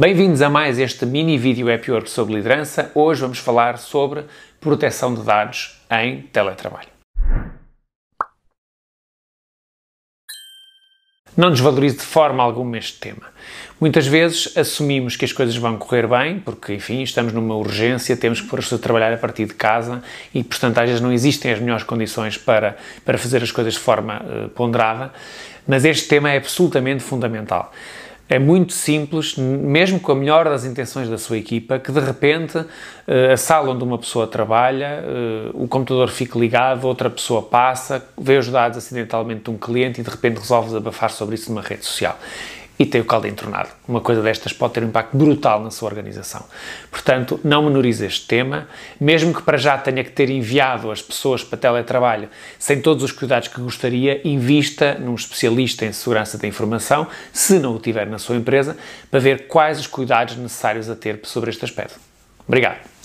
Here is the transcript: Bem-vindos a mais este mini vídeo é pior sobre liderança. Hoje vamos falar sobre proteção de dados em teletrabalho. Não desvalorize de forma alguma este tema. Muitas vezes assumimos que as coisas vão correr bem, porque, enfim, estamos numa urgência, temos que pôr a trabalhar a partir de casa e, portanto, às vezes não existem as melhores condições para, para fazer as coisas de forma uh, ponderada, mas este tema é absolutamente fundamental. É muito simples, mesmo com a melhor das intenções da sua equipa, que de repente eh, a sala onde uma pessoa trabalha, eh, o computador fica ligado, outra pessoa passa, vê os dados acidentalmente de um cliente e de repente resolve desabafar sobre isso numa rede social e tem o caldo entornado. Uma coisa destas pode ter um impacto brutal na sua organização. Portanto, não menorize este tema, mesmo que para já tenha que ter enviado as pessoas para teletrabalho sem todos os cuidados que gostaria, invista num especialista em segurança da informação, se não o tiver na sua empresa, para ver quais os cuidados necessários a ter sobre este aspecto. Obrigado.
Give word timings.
Bem-vindos 0.00 0.40
a 0.40 0.48
mais 0.48 0.78
este 0.78 1.04
mini 1.04 1.36
vídeo 1.36 1.68
é 1.68 1.76
pior 1.76 2.08
sobre 2.08 2.32
liderança. 2.32 2.90
Hoje 2.94 3.20
vamos 3.20 3.38
falar 3.38 3.76
sobre 3.76 4.24
proteção 4.58 5.12
de 5.12 5.22
dados 5.22 5.78
em 5.90 6.22
teletrabalho. 6.22 6.88
Não 11.36 11.50
desvalorize 11.50 11.98
de 11.98 12.02
forma 12.02 12.42
alguma 12.42 12.78
este 12.78 12.98
tema. 12.98 13.24
Muitas 13.78 14.06
vezes 14.06 14.56
assumimos 14.56 15.16
que 15.16 15.26
as 15.26 15.34
coisas 15.34 15.54
vão 15.54 15.76
correr 15.76 16.06
bem, 16.06 16.40
porque, 16.40 16.72
enfim, 16.72 17.02
estamos 17.02 17.34
numa 17.34 17.54
urgência, 17.54 18.16
temos 18.16 18.40
que 18.40 18.48
pôr 18.48 18.60
a 18.60 18.78
trabalhar 18.78 19.12
a 19.12 19.18
partir 19.18 19.44
de 19.44 19.54
casa 19.54 20.02
e, 20.32 20.42
portanto, 20.42 20.78
às 20.78 20.86
vezes 20.86 21.02
não 21.02 21.12
existem 21.12 21.52
as 21.52 21.60
melhores 21.60 21.84
condições 21.84 22.38
para, 22.38 22.78
para 23.04 23.18
fazer 23.18 23.42
as 23.42 23.52
coisas 23.52 23.74
de 23.74 23.80
forma 23.80 24.22
uh, 24.22 24.48
ponderada, 24.48 25.12
mas 25.68 25.84
este 25.84 26.08
tema 26.08 26.30
é 26.30 26.38
absolutamente 26.38 27.02
fundamental. 27.02 27.70
É 28.32 28.38
muito 28.38 28.72
simples, 28.72 29.34
mesmo 29.36 29.98
com 29.98 30.12
a 30.12 30.14
melhor 30.14 30.44
das 30.44 30.64
intenções 30.64 31.08
da 31.08 31.18
sua 31.18 31.36
equipa, 31.36 31.80
que 31.80 31.90
de 31.90 31.98
repente 31.98 32.64
eh, 33.04 33.32
a 33.32 33.36
sala 33.36 33.72
onde 33.72 33.82
uma 33.82 33.98
pessoa 33.98 34.24
trabalha, 34.24 35.02
eh, 35.04 35.50
o 35.52 35.66
computador 35.66 36.08
fica 36.10 36.38
ligado, 36.38 36.84
outra 36.84 37.10
pessoa 37.10 37.42
passa, 37.42 38.06
vê 38.16 38.38
os 38.38 38.46
dados 38.46 38.78
acidentalmente 38.78 39.42
de 39.42 39.50
um 39.50 39.58
cliente 39.58 40.00
e 40.00 40.04
de 40.04 40.08
repente 40.08 40.38
resolve 40.38 40.68
desabafar 40.68 41.10
sobre 41.10 41.34
isso 41.34 41.50
numa 41.50 41.60
rede 41.60 41.84
social 41.84 42.16
e 42.80 42.86
tem 42.86 42.98
o 42.98 43.04
caldo 43.04 43.26
entornado. 43.26 43.68
Uma 43.86 44.00
coisa 44.00 44.22
destas 44.22 44.54
pode 44.54 44.72
ter 44.72 44.82
um 44.82 44.86
impacto 44.86 45.14
brutal 45.14 45.62
na 45.62 45.70
sua 45.70 45.90
organização. 45.90 46.46
Portanto, 46.90 47.38
não 47.44 47.64
menorize 47.64 48.06
este 48.06 48.26
tema, 48.26 48.68
mesmo 48.98 49.34
que 49.34 49.42
para 49.42 49.58
já 49.58 49.76
tenha 49.76 50.02
que 50.02 50.10
ter 50.10 50.30
enviado 50.30 50.90
as 50.90 51.02
pessoas 51.02 51.44
para 51.44 51.58
teletrabalho 51.58 52.30
sem 52.58 52.80
todos 52.80 53.04
os 53.04 53.12
cuidados 53.12 53.48
que 53.48 53.60
gostaria, 53.60 54.26
invista 54.26 54.94
num 54.94 55.14
especialista 55.14 55.84
em 55.84 55.92
segurança 55.92 56.38
da 56.38 56.48
informação, 56.48 57.06
se 57.34 57.58
não 57.58 57.76
o 57.76 57.78
tiver 57.78 58.06
na 58.06 58.18
sua 58.18 58.36
empresa, 58.36 58.74
para 59.10 59.20
ver 59.20 59.46
quais 59.46 59.78
os 59.78 59.86
cuidados 59.86 60.36
necessários 60.36 60.88
a 60.88 60.96
ter 60.96 61.20
sobre 61.24 61.50
este 61.50 61.62
aspecto. 61.66 62.00
Obrigado. 62.48 62.99